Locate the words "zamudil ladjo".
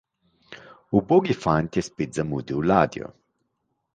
2.21-3.13